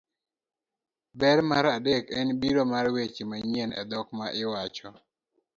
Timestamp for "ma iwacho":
4.17-4.89